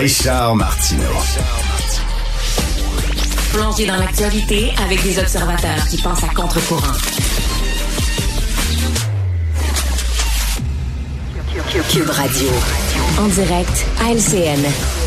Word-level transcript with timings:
Richard 0.00 0.56
Martineau. 0.56 1.02
Plongé 3.52 3.84
dans 3.84 3.96
l'actualité 3.96 4.72
avec 4.82 5.02
des 5.02 5.18
observateurs 5.18 5.86
qui 5.90 6.00
pensent 6.00 6.24
à 6.24 6.28
contre-courant. 6.28 6.94
Cube 11.90 12.08
Radio. 12.08 12.48
En 13.18 13.26
direct 13.26 13.86
à. 14.00 14.99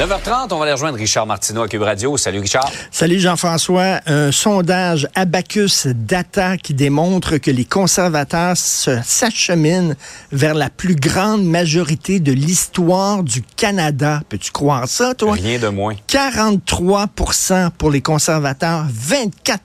9h30, 0.00 0.54
on 0.54 0.56
va 0.56 0.62
aller 0.62 0.72
rejoindre 0.72 0.96
Richard 0.96 1.26
Martineau 1.26 1.60
à 1.60 1.68
Cube 1.68 1.82
Radio. 1.82 2.16
Salut 2.16 2.38
Richard. 2.38 2.72
Salut 2.90 3.18
Jean-François. 3.18 4.00
Un 4.06 4.32
sondage 4.32 5.06
Abacus 5.14 5.86
Data 5.88 6.56
qui 6.56 6.72
démontre 6.72 7.36
que 7.36 7.50
les 7.50 7.66
conservateurs 7.66 8.56
s'acheminent 8.56 9.94
vers 10.32 10.54
la 10.54 10.70
plus 10.70 10.96
grande 10.96 11.44
majorité 11.44 12.18
de 12.18 12.32
l'histoire 12.32 13.22
du 13.22 13.42
Canada. 13.42 14.22
Peux-tu 14.30 14.52
croire 14.52 14.88
ça, 14.88 15.14
toi? 15.14 15.34
Rien 15.34 15.58
de 15.58 15.68
moins. 15.68 15.94
43% 16.08 17.68
pour 17.76 17.90
les 17.90 18.00
conservateurs, 18.00 18.86
24 18.90 19.60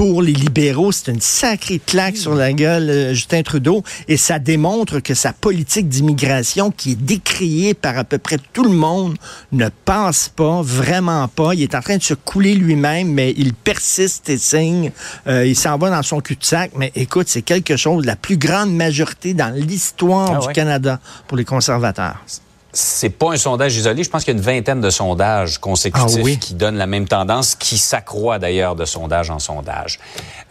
pour 0.00 0.22
les 0.22 0.32
libéraux. 0.32 0.92
C'est 0.92 1.10
une 1.10 1.20
sacrée 1.20 1.78
claque 1.78 2.16
sur 2.16 2.34
la 2.34 2.54
gueule, 2.54 2.88
euh, 2.88 3.12
Justin 3.12 3.42
Trudeau. 3.42 3.82
Et 4.08 4.16
ça 4.16 4.38
démontre 4.38 5.00
que 5.00 5.12
sa 5.12 5.34
politique 5.34 5.90
d'immigration, 5.90 6.70
qui 6.70 6.92
est 6.92 6.94
décriée 6.94 7.74
par 7.74 7.98
à 7.98 8.04
peu 8.04 8.16
près 8.16 8.38
tout 8.54 8.64
le 8.64 8.70
monde, 8.70 9.18
ne 9.52 9.68
passe 9.68 10.30
pas, 10.34 10.62
vraiment 10.62 11.28
pas. 11.28 11.54
Il 11.54 11.60
est 11.60 11.74
en 11.74 11.82
train 11.82 11.98
de 11.98 12.02
se 12.02 12.14
couler 12.14 12.54
lui-même, 12.54 13.12
mais 13.12 13.34
il 13.36 13.52
persiste 13.52 14.30
et 14.30 14.38
signe. 14.38 14.90
Euh, 15.26 15.44
il 15.44 15.54
s'en 15.54 15.76
va 15.76 15.90
dans 15.90 16.02
son 16.02 16.20
cul-de-sac. 16.20 16.70
Mais 16.76 16.92
écoute, 16.94 17.28
c'est 17.28 17.42
quelque 17.42 17.76
chose, 17.76 18.06
la 18.06 18.16
plus 18.16 18.38
grande 18.38 18.74
majorité 18.74 19.34
dans 19.34 19.54
l'histoire 19.54 20.40
Ah 20.42 20.46
du 20.46 20.50
Canada 20.54 20.98
pour 21.28 21.36
les 21.36 21.44
conservateurs. 21.44 22.24
C'est 22.72 23.10
pas 23.10 23.32
un 23.32 23.36
sondage 23.36 23.76
isolé. 23.76 24.04
Je 24.04 24.10
pense 24.10 24.24
qu'il 24.24 24.32
y 24.32 24.36
a 24.36 24.38
une 24.38 24.44
vingtaine 24.44 24.80
de 24.80 24.90
sondages 24.90 25.58
consécutifs 25.58 26.18
Ah 26.18 26.22
oui? 26.22 26.38
qui 26.38 26.54
donnent 26.54 26.76
la 26.76 26.86
même 26.86 27.08
tendance, 27.08 27.54
qui 27.56 27.78
s'accroît 27.78 28.38
d'ailleurs 28.38 28.76
de 28.76 28.84
sondage 28.84 29.30
en 29.30 29.38
sondage. 29.38 29.98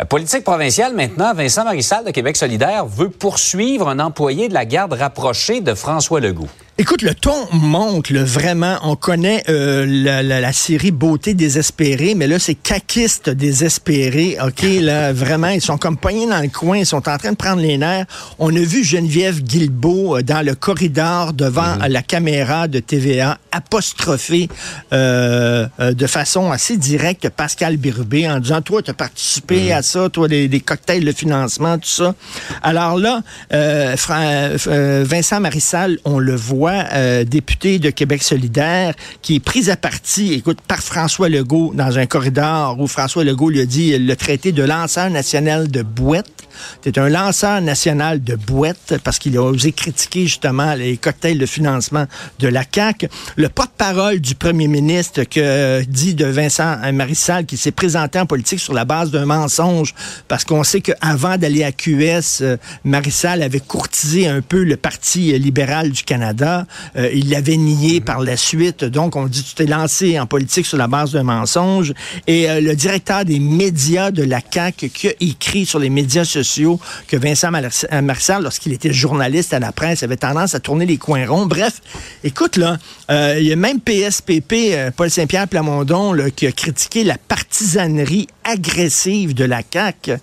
Euh, 0.01 0.05
politique 0.05 0.43
provinciale 0.43 0.93
maintenant, 0.95 1.33
Vincent 1.33 1.63
Marissal 1.63 2.03
de 2.03 2.11
Québec 2.11 2.35
solidaire 2.35 2.85
veut 2.85 3.09
poursuivre 3.09 3.87
un 3.87 3.99
employé 3.99 4.49
de 4.49 4.53
la 4.53 4.65
garde 4.65 4.93
rapprochée 4.93 5.61
de 5.61 5.73
François 5.73 6.19
Legault. 6.19 6.49
Écoute, 6.81 7.01
le 7.01 7.13
ton 7.13 7.35
monte, 7.51 8.09
là, 8.09 8.23
vraiment. 8.23 8.77
On 8.83 8.95
connaît 8.95 9.43
euh, 9.49 9.85
la, 9.85 10.23
la- 10.23 10.39
la 10.39 10.53
série 10.53 10.91
Beauté 10.91 11.33
désespérée, 11.33 12.15
mais 12.15 12.25
là, 12.25 12.39
c'est 12.39 12.55
caquiste 12.55 13.29
désespéré. 13.29 14.37
OK, 14.41 14.63
là, 14.79 15.11
vraiment, 15.13 15.49
ils 15.49 15.59
sont 15.59 15.77
comme 15.77 15.97
poignés 15.97 16.25
dans 16.25 16.39
le 16.39 16.47
coin, 16.47 16.77
ils 16.77 16.85
sont 16.85 17.09
en 17.09 17.17
train 17.17 17.31
de 17.31 17.35
prendre 17.35 17.61
les 17.61 17.77
nerfs. 17.77 18.05
On 18.39 18.55
a 18.55 18.59
vu 18.59 18.85
Geneviève 18.85 19.41
Guilbeault 19.43 20.19
euh, 20.19 20.21
dans 20.23 20.41
le 20.45 20.55
corridor 20.55 21.33
devant 21.33 21.75
Mhm. 21.75 21.87
la 21.89 22.01
caméra 22.01 22.69
de 22.69 22.79
TVA 22.79 23.37
apostropher 23.51 24.47
euh, 24.93 25.67
euh, 25.81 25.91
de 25.93 26.07
façon 26.07 26.49
assez 26.49 26.77
directe 26.77 27.27
Pascal 27.27 27.75
Birubé 27.75 28.29
en 28.29 28.39
disant, 28.39 28.61
toi, 28.61 28.81
tu 28.81 28.89
as 28.91 28.93
participé 28.93 29.73
à 29.73 29.81
ça, 29.81 30.07
toi, 30.07 30.29
des, 30.29 30.47
des 30.47 30.61
cocktails 30.61 31.03
de 31.03 31.11
financement, 31.11 31.77
tout 31.77 31.89
ça. 31.89 32.15
Alors 32.63 32.97
là, 32.97 33.21
euh, 33.51 33.97
euh, 34.67 35.03
Vincent 35.05 35.41
Marissal, 35.41 35.97
on 36.05 36.19
le 36.19 36.35
voit, 36.35 36.68
euh, 36.71 37.23
député 37.23 37.79
de 37.79 37.89
Québec 37.89 38.23
solidaire, 38.23 38.93
qui 39.21 39.35
est 39.35 39.39
pris 39.39 39.69
à 39.69 39.75
partie, 39.75 40.33
écoute, 40.33 40.59
par 40.67 40.79
François 40.79 41.29
Legault 41.29 41.71
dans 41.73 41.97
un 41.97 42.05
corridor 42.05 42.79
où 42.79 42.87
François 42.87 43.23
Legault 43.23 43.49
lui 43.49 43.61
a 43.61 43.65
dit 43.65 43.97
le 43.97 44.15
traité 44.15 44.51
de 44.51 44.63
lanceur 44.63 45.09
national 45.09 45.69
de 45.69 45.81
boîte. 45.81 46.27
C'est 46.83 46.97
un 46.97 47.09
lanceur 47.09 47.61
national 47.61 48.23
de 48.23 48.35
boîte 48.35 48.95
parce 49.03 49.19
qu'il 49.19 49.37
a 49.37 49.41
osé 49.41 49.71
critiquer 49.71 50.23
justement 50.23 50.73
les 50.73 50.97
cocktails 50.97 51.37
de 51.37 51.45
financement 51.45 52.05
de 52.39 52.47
la 52.47 52.63
CAQ. 52.69 53.07
Le 53.37 53.49
porte-parole 53.49 54.19
du 54.19 54.35
premier 54.35 54.67
ministre 54.67 55.23
que 55.23 55.39
euh, 55.39 55.83
dit 55.87 56.15
de 56.15 56.25
Vincent 56.25 56.77
Marissal 56.91 57.45
qui 57.45 57.57
s'est 57.57 57.71
présenté 57.71 58.19
en 58.19 58.25
politique 58.25 58.59
sur 58.59 58.73
la 58.73 58.85
base 58.85 59.11
d'un 59.11 59.25
mensonge 59.25 59.93
parce 60.27 60.43
qu'on 60.43 60.63
sait 60.63 60.81
qu'avant 60.81 61.37
d'aller 61.37 61.63
à 61.63 61.71
QS, 61.71 62.41
euh, 62.41 62.57
Marissal 62.83 63.41
avait 63.41 63.59
courtisé 63.59 64.27
un 64.27 64.41
peu 64.41 64.63
le 64.63 64.77
Parti 64.77 65.37
libéral 65.37 65.91
du 65.91 66.03
Canada. 66.03 66.58
Euh, 66.95 67.09
il 67.13 67.29
l'avait 67.29 67.57
nié 67.57 68.01
par 68.01 68.21
la 68.21 68.37
suite. 68.37 68.83
Donc, 68.83 69.15
on 69.15 69.27
dit 69.27 69.43
tu 69.43 69.55
t'es 69.55 69.65
lancé 69.65 70.19
en 70.19 70.25
politique 70.25 70.65
sur 70.65 70.77
la 70.77 70.87
base 70.87 71.11
d'un 71.11 71.23
mensonge. 71.23 71.93
Et 72.27 72.49
euh, 72.49 72.61
le 72.61 72.75
directeur 72.75 73.25
des 73.25 73.39
médias 73.39 74.11
de 74.11 74.23
la 74.23 74.39
CAQ 74.39 74.89
qui 74.89 75.07
a 75.07 75.13
écrit 75.19 75.65
sur 75.65 75.79
les 75.79 75.89
médias 75.89 76.25
sociaux 76.25 76.79
que 77.07 77.17
Vincent 77.17 77.51
euh, 77.53 78.01
Marissal, 78.01 78.43
lorsqu'il 78.43 78.73
était 78.73 78.93
journaliste 78.93 79.53
à 79.53 79.59
la 79.59 79.71
presse, 79.71 80.03
avait 80.03 80.17
tendance 80.17 80.55
à 80.55 80.59
tourner 80.59 80.85
les 80.85 80.97
coins 80.97 81.27
ronds. 81.27 81.45
Bref, 81.45 81.81
écoute, 82.23 82.57
là, 82.57 82.77
il 83.09 83.45
y 83.45 83.51
a 83.51 83.55
même 83.55 83.79
PSPP, 83.79 84.93
Paul 84.95 85.09
Saint-Pierre 85.09 85.47
Plamondon, 85.47 86.15
qui 86.35 86.47
a 86.47 86.51
critiqué 86.51 87.03
la 87.03 87.17
partisanerie 87.17 88.27
agressive 88.49 89.33
de 89.33 89.45
la 89.45 89.61
CAQ. 89.71 90.13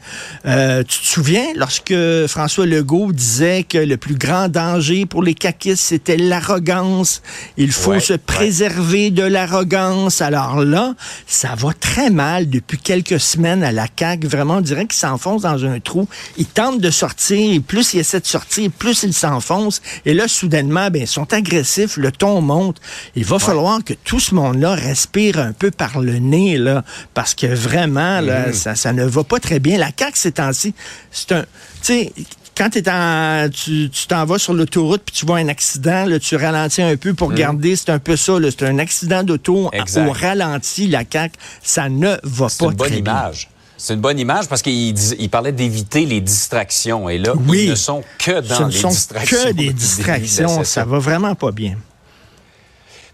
Euh, 0.47 0.83
tu 0.83 0.99
te 1.01 1.07
souviens, 1.07 1.47
lorsque 1.57 1.95
François 2.27 2.67
Legault 2.67 3.13
disait 3.13 3.63
que 3.63 3.79
le 3.79 3.97
plus 3.97 4.15
grand 4.17 4.49
danger 4.49 5.07
pour 5.07 5.23
les 5.23 5.35
caquistes, 5.35 5.83
c'était 5.83 6.17
l'arrogance? 6.17 7.23
Il 7.57 7.73
faut 7.73 7.93
Ouais, 7.93 8.01
se 8.01 8.15
ouais. 8.15 8.19
préserver 8.19 9.11
de 9.11 9.23
l'arrogance. 9.23 10.21
Alors 10.21 10.65
là, 10.65 10.95
ça 11.27 11.55
va 11.57 11.73
très 11.73 12.11
mal 12.11 12.51
depuis 12.51 12.79
quelques 12.79 13.21
semaines 13.21 13.63
à 13.63 13.73
la 13.73 13.87
CAQ. 13.99 14.27
Vraiment, 14.27 14.57
on 14.57 14.61
dirait 14.61 14.87
qu'ils 14.87 14.99
s'enfoncent 14.99 15.43
dans 15.43 15.65
un 15.65 15.79
trou. 15.81 16.09
Ils 16.37 16.47
tentent 16.47 16.81
de 16.81 16.91
sortir, 16.91 17.53
et 17.55 17.61
plus 17.61 17.95
ils 17.95 18.01
essaient 18.01 18.21
de 18.21 18.27
sortir, 18.27 18.71
plus 18.77 19.03
ils 19.05 19.15
s'enfoncent. 19.15 19.81
Et 20.05 20.15
là, 20.15 20.29
soudainement, 20.29 20.91
ben, 20.91 21.03
ils 21.03 21.07
sont 21.09 21.33
agressifs, 21.33 21.97
le 21.97 22.11
ton 22.13 22.41
monte. 22.41 22.79
Il 23.15 23.25
va 23.25 23.39
falloir 23.39 23.83
que 23.85 23.95
tout 24.05 24.21
ce 24.21 24.35
monde-là 24.35 24.75
respire 24.75 25.39
un 25.39 25.53
peu 25.53 25.71
par 25.71 26.01
le 26.01 26.19
nez, 26.19 26.59
là, 26.59 26.85
parce 27.15 27.35
que 27.35 27.47
vraiment, 27.47 28.16
là, 28.21 28.53
ça, 28.53 28.75
ça 28.75 28.93
ne 28.93 29.05
va 29.05 29.25
pas 29.25 29.39
très 29.41 29.59
bien. 29.59 29.79
La 29.79 29.91
CAQ, 29.97 30.13
ces 30.19 30.33
temps-ci, 30.33 30.75
c'est 31.11 31.33
un... 31.33 31.43
Tu 31.43 31.47
sais, 31.83 32.13
quand 32.57 32.71
t'es 32.71 32.89
en, 32.91 33.49
tu 33.53 33.91
t'en 34.09 34.25
vas 34.25 34.39
sur 34.39 34.55
l'autoroute 34.55 35.03
puis 35.05 35.15
tu 35.15 35.27
vois 35.27 35.37
un 35.39 35.49
accident, 35.49 36.07
là, 36.07 36.19
tu 36.19 36.37
ralentis 36.37 36.81
un 36.83 36.97
peu 36.97 37.13
pour 37.13 37.29
regarder, 37.29 37.77
c'est 37.77 37.91
un 37.91 37.99
peu 37.99 38.17
ça. 38.17 38.33
C'est 38.51 38.63
un 38.65 38.79
accident 38.79 39.23
d'auto 39.23 39.71
au 39.97 40.13
ralenti, 40.13 40.87
la 40.89 41.03
CAQ. 41.11 41.35
Ça 41.63 41.89
ne 41.91 42.17
va 42.23 42.49
C'est 42.49 42.59
pas 42.61 42.65
une 42.71 42.77
bonne 42.77 42.89
très 42.89 43.01
bien. 43.03 43.13
image. 43.13 43.51
C'est 43.79 43.93
une 43.93 44.01
bonne 44.01 44.19
image 44.19 44.47
parce 44.49 44.63
qu'il 44.63 44.95
parlait 45.31 45.53
d'éviter 45.53 46.07
les 46.07 46.23
distractions. 46.23 47.11
Et 47.11 47.19
là, 47.19 47.35
Oui. 47.47 47.65
ils 47.65 47.71
ne 47.71 47.75
sont 47.75 48.03
que 48.19 48.37
Ce 48.43 48.49
dans 48.49 48.67
ne 48.69 48.73
les 48.73 48.79
sont 48.79 48.89
distractions. 48.89 49.37
que 49.45 49.53
des 49.53 49.67
C'est 49.67 49.73
distractions. 49.75 50.49
ça. 50.49 50.65
Ça 50.65 50.85
va 50.87 50.99
vraiment 50.99 51.35
pas 51.35 51.53
bien. 51.53 51.77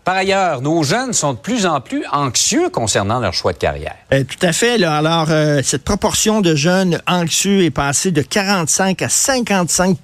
Par 0.04 0.16
ailleurs, 0.16 0.62
nos 0.62 0.82
jeunes 0.82 1.12
sont 1.12 1.32
de 1.34 1.38
plus 1.38 1.64
en 1.64 1.80
plus 1.80 2.04
anxieux 2.10 2.68
concernant 2.70 3.20
leur 3.20 3.32
choix 3.32 3.52
de 3.52 3.58
carrière. 3.58 3.94
Euh, 4.12 4.24
tout 4.24 4.44
à 4.44 4.52
fait. 4.52 4.82
Alors, 4.82 5.30
euh, 5.30 5.60
cette 5.62 5.84
proportion 5.84 6.40
de 6.40 6.56
jeunes 6.56 7.00
anxieux 7.06 7.62
est 7.62 7.70
passée 7.70 8.10
de 8.10 8.22
45 8.22 9.00
à 9.00 9.08
55 9.08 9.98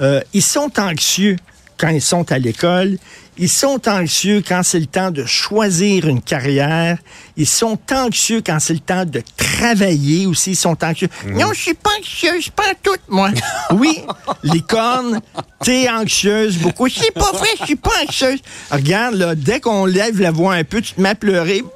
Euh, 0.00 0.20
Ils 0.32 0.42
sont 0.42 0.72
anxieux 0.80 1.36
quand 1.78 1.88
ils 1.88 2.02
sont 2.02 2.30
à 2.32 2.38
l'école. 2.38 2.98
Ils 3.38 3.50
sont 3.50 3.86
anxieux 3.86 4.42
quand 4.46 4.62
c'est 4.62 4.80
le 4.80 4.86
temps 4.86 5.10
de 5.10 5.26
choisir 5.26 6.08
une 6.08 6.22
carrière. 6.22 6.96
Ils 7.36 7.46
sont 7.46 7.78
anxieux 7.92 8.42
quand 8.44 8.58
c'est 8.60 8.72
le 8.72 8.80
temps 8.80 9.04
de 9.04 9.22
travailler 9.36 10.26
aussi. 10.26 10.52
Ils 10.52 10.56
sont 10.56 10.82
anxieux. 10.82 11.08
Non, 11.26 11.52
je 11.52 11.60
suis 11.60 11.74
pas 11.74 11.90
anxieuse, 11.98 12.48
pas 12.48 12.72
toute, 12.82 13.02
moi. 13.08 13.30
oui, 13.72 14.00
licorne, 14.42 15.20
t'es 15.62 15.88
anxieuse 15.90 16.56
beaucoup. 16.56 16.88
C'est 16.88 17.12
pas 17.12 17.32
vrai, 17.32 17.48
je 17.60 17.64
suis 17.66 17.76
pas 17.76 18.04
anxieuse. 18.04 18.40
Regarde, 18.70 19.16
là, 19.16 19.34
dès 19.34 19.60
qu'on 19.60 19.84
lève 19.84 20.18
la 20.20 20.30
voix 20.30 20.54
un 20.54 20.64
peu, 20.64 20.80
tu 20.80 20.94
te 20.94 21.00
mets 21.00 21.10
à 21.10 21.14
pleurer. 21.14 21.62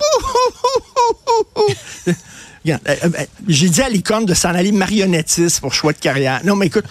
Euh, 2.69 2.77
euh, 2.87 3.09
J'ai 3.49 3.69
dit 3.69 3.83
à 3.83 3.89
licorne 3.89 4.27
de 4.27 4.34
s'en 4.34 4.50
aller 4.50 4.72
marionnettiste 4.72 5.60
pour 5.60 5.72
choix 5.72 5.93
de 5.93 5.99
carrière. 5.99 6.41
Non, 6.44 6.56
mais 6.56 6.66
écoute, 6.66 6.84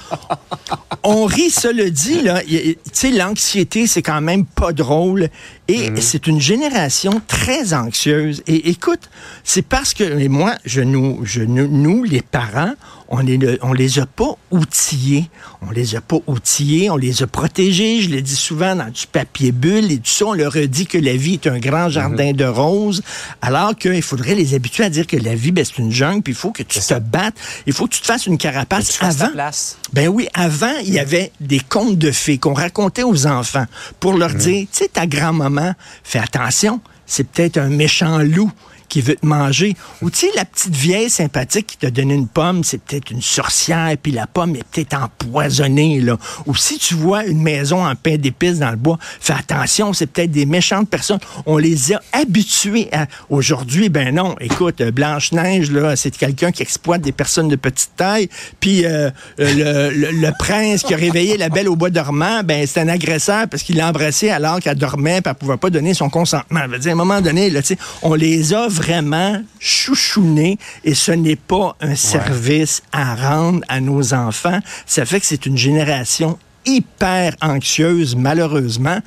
on 1.03 1.25
rit, 1.25 1.49
ça 1.49 1.71
le 1.71 1.91
dit, 1.91 2.21
là. 2.21 2.41
Tu 2.41 2.75
sais, 2.93 3.11
l'anxiété, 3.11 3.87
c'est 3.87 4.01
quand 4.01 4.21
même 4.21 4.45
pas 4.45 4.73
drôle. 4.73 5.29
Et 5.73 6.01
c'est 6.01 6.27
une 6.27 6.41
génération 6.41 7.21
très 7.27 7.73
anxieuse. 7.73 8.41
Et 8.47 8.69
écoute, 8.69 9.09
c'est 9.43 9.61
parce 9.61 9.93
que, 9.93 10.03
et 10.19 10.27
moi, 10.27 10.55
je 10.65 10.81
nous, 10.81 11.19
je 11.23 11.41
nous, 11.41 11.67
nous, 11.67 12.03
les 12.03 12.21
parents, 12.21 12.73
on, 13.11 13.25
est 13.25 13.37
le- 13.37 13.57
on 13.61 13.73
les 13.73 13.99
a 13.99 14.05
pas 14.05 14.35
outillés. 14.51 15.29
On 15.67 15.71
les 15.71 15.95
a 15.95 16.01
pas 16.01 16.17
outillés, 16.27 16.89
on 16.89 16.95
les 16.97 17.21
a 17.23 17.27
protégés. 17.27 18.01
Je 18.01 18.09
le 18.09 18.21
dis 18.21 18.35
souvent 18.35 18.75
dans 18.75 18.89
du 18.89 19.07
papier 19.11 19.51
bulle 19.51 19.91
et 19.91 19.97
tout 19.97 20.09
ça. 20.11 20.25
On 20.27 20.33
leur 20.33 20.55
a 20.55 20.65
dit 20.67 20.85
que 20.85 20.97
la 20.97 21.15
vie 21.15 21.33
est 21.33 21.47
un 21.47 21.59
grand 21.59 21.89
jardin 21.89 22.33
de 22.33 22.45
roses, 22.45 23.01
alors 23.41 23.75
qu'il 23.75 24.01
faudrait 24.01 24.35
les 24.35 24.53
habituer 24.53 24.83
à 24.85 24.89
dire 24.89 25.05
que 25.07 25.17
la 25.17 25.35
vie, 25.35 25.51
ben, 25.51 25.65
c'est 25.65 25.79
une 25.79 25.91
jungle, 25.91 26.21
puis 26.21 26.33
il 26.33 26.35
faut 26.37 26.51
que 26.51 26.63
tu 26.63 26.79
te 26.79 26.99
battes. 26.99 27.35
Il 27.67 27.73
faut 27.73 27.87
que 27.87 27.93
tu 27.95 28.01
te 28.01 28.05
fasses 28.05 28.25
une 28.27 28.37
carapace 28.37 28.89
Tu 28.99 29.03
avant. 29.03 29.29
place. 29.31 29.77
Ben 29.93 30.07
oui, 30.07 30.27
avant, 30.33 30.73
il 30.85 30.93
y 30.93 30.99
avait 30.99 31.31
des 31.39 31.59
contes 31.59 31.97
de 31.97 32.11
fées 32.11 32.37
qu'on 32.37 32.53
racontait 32.53 33.03
aux 33.03 33.25
enfants 33.27 33.65
pour 33.99 34.13
leur 34.13 34.33
dire, 34.33 34.67
tu 34.71 34.83
sais, 34.83 34.87
ta 34.87 35.07
grand-maman, 35.07 35.58
fais 36.03 36.19
attention, 36.19 36.81
c'est 37.05 37.25
peut-être 37.25 37.57
un 37.57 37.69
méchant 37.69 38.19
loup 38.19 38.51
qui 38.89 39.01
veut 39.01 39.15
te 39.15 39.25
manger. 39.25 39.75
Ou 40.01 40.09
tu 40.09 40.19
sais, 40.19 40.31
la 40.35 40.45
petite 40.45 40.75
vieille 40.75 41.09
sympathique 41.09 41.67
qui 41.67 41.77
t'a 41.77 41.91
donné 41.91 42.15
une 42.15 42.27
pomme, 42.27 42.63
c'est 42.63 42.81
peut-être 42.81 43.11
une 43.11 43.21
sorcière, 43.21 43.95
puis 44.01 44.11
la 44.11 44.27
pomme 44.27 44.55
est 44.55 44.63
peut-être 44.63 44.95
empoisonnée. 44.95 46.01
Là. 46.01 46.17
Ou 46.45 46.55
si 46.55 46.77
tu 46.77 46.95
vois 46.95 47.25
une 47.25 47.41
maison 47.41 47.85
en 47.85 47.95
pain 47.95 48.17
d'épices 48.17 48.59
dans 48.59 48.71
le 48.71 48.77
bois, 48.77 48.97
fais 49.21 49.33
attention, 49.33 49.93
c'est 49.93 50.07
peut-être 50.07 50.31
des 50.31 50.45
méchantes 50.45 50.89
personnes. 50.89 51.19
On 51.45 51.57
les 51.57 51.93
a 51.93 52.01
habitués 52.11 52.89
à... 52.91 53.07
Aujourd'hui, 53.29 53.89
ben 53.89 54.15
non, 54.15 54.35
écoute, 54.39 54.81
Blanche-Neige, 54.81 55.71
là, 55.71 55.95
c'est 55.95 56.15
quelqu'un 56.15 56.51
qui 56.51 56.63
exploite 56.63 57.01
des 57.01 57.11
personnes 57.11 57.47
de 57.47 57.55
petite 57.55 57.91
taille, 57.95 58.29
puis 58.59 58.85
euh, 58.85 59.11
le, 59.37 60.11
le, 60.11 60.31
prince 60.37 60.83
qui 60.83 60.93
a 60.93 60.97
réveillé 60.97 61.37
la 61.37 61.49
belle 61.49 61.67
au 61.67 61.75
bois 61.75 61.89
dormant, 61.89 62.41
ben 62.43 62.65
c'est 62.65 62.79
un 62.79 62.87
agresseur 62.87 63.47
parce 63.47 63.63
qu'il 63.63 63.77
l'a 63.77 63.89
embrassé 63.89 64.29
alors 64.29 64.59
qu'elle 64.59 64.77
dormait, 64.77 65.21
puis 65.21 65.29
elle 65.31 65.35
pouvait 65.35 65.57
pas 65.57 65.69
donner 65.69 65.93
son 65.93 66.09
consentement. 66.09 66.61
Dire, 66.79 66.89
à 66.89 66.93
un 66.93 66.95
moment 66.95 67.21
donné, 67.21 67.49
là, 67.49 67.61
on 68.01 68.13
les 68.13 68.53
a 68.53 68.67
vraiment 68.79 69.41
chouchounés 69.59 70.57
et 70.85 70.93
ce 70.93 71.11
n'est 71.11 71.35
pas 71.35 71.75
un 71.81 71.95
service 71.95 72.81
à 72.93 73.13
rendre 73.13 73.59
à 73.67 73.81
nos 73.81 74.13
enfants. 74.13 74.59
Ça 74.85 75.05
fait 75.05 75.19
que 75.19 75.25
c'est 75.25 75.45
une 75.45 75.57
génération 75.57 76.39
hyper 76.65 77.35
anxieuse, 77.41 78.15
malheureusement. 78.15 78.99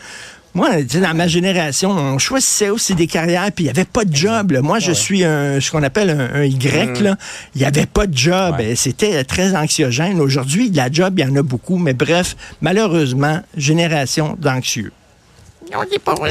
Moi, 0.55 0.83
dans 0.83 1.17
ma 1.17 1.27
génération, 1.27 1.91
on 1.93 2.19
choisissait 2.19 2.69
aussi 2.69 2.95
des 2.95 3.07
carrières, 3.07 3.51
puis 3.53 3.65
il 3.65 3.69
n'y 3.69 3.71
avait 3.71 3.87
pas 3.87 4.05
de 4.05 4.15
job. 4.15 4.55
Moi, 4.63 4.79
je 4.79 4.93
suis 4.93 5.25
un, 5.25 5.59
ce 5.59 5.71
qu'on 5.71 5.83
appelle 5.83 6.11
un, 6.11 6.45
Y. 6.45 7.01
Mm. 7.01 7.17
Il 7.55 7.59
n'y 7.59 7.65
avait 7.65 7.87
pas 7.87 8.07
de 8.07 8.15
job. 8.15 8.57
C'était 8.77 9.25
très 9.25 9.57
anxiogène. 9.57 10.21
Aujourd'hui, 10.21 10.71
la 10.71 10.93
job, 10.93 11.15
il 11.17 11.27
y 11.27 11.29
en 11.29 11.37
a 11.37 11.43
beaucoup. 11.43 11.79
Mais 11.79 11.95
bref, 11.95 12.37
malheureusement, 12.61 13.41
génération 13.57 14.37
d'anxieux. 14.39 14.93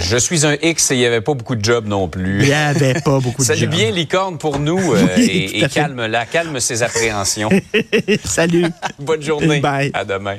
Je 0.02 0.18
suis 0.18 0.46
un 0.46 0.56
X 0.62 0.92
et 0.92 0.96
il 0.96 1.00
n'y 1.00 1.06
avait 1.06 1.22
pas 1.22 1.34
beaucoup 1.34 1.56
de 1.56 1.64
jobs 1.64 1.88
non 1.88 2.08
plus. 2.08 2.42
Il 2.42 2.48
n'y 2.48 2.54
avait 2.54 2.94
pas 2.94 3.20
beaucoup 3.20 3.42
de 3.42 3.48
jobs. 3.48 3.56
Salut 3.56 3.68
bien 3.68 3.92
licorne 3.92 4.38
pour 4.38 4.60
nous 4.60 4.94
euh, 4.94 5.08
et, 5.18 5.64
calme-la, 5.72 6.26
calme 6.26 6.60
ses 6.60 6.84
appréhensions. 6.84 7.50
Salut. 8.24 8.66
Bonne 9.00 9.22
journée. 9.22 9.60
Bye. 9.60 9.92
À 9.94 10.06
demain. 10.06 10.38